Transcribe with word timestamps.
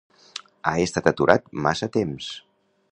Ha 0.69 0.73
estat 0.85 1.11
aturat 1.11 1.47
massa 1.67 1.91
temps. 1.99 2.33